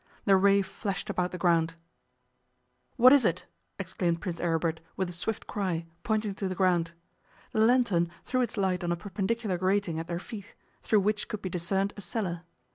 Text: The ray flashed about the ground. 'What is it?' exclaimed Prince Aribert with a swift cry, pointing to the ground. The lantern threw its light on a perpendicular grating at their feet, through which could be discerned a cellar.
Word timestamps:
The 0.25 0.35
ray 0.35 0.63
flashed 0.63 1.11
about 1.11 1.29
the 1.29 1.37
ground. 1.37 1.75
'What 2.97 3.13
is 3.13 3.23
it?' 3.23 3.45
exclaimed 3.77 4.19
Prince 4.19 4.39
Aribert 4.39 4.79
with 4.97 5.11
a 5.11 5.13
swift 5.13 5.45
cry, 5.45 5.85
pointing 6.01 6.33
to 6.33 6.47
the 6.47 6.55
ground. 6.55 6.93
The 7.51 7.59
lantern 7.59 8.09
threw 8.25 8.41
its 8.41 8.57
light 8.57 8.83
on 8.83 8.91
a 8.91 8.95
perpendicular 8.95 9.59
grating 9.59 9.99
at 9.99 10.07
their 10.07 10.17
feet, 10.17 10.55
through 10.81 11.01
which 11.01 11.27
could 11.27 11.43
be 11.43 11.49
discerned 11.49 11.93
a 11.97 12.01
cellar. 12.01 12.41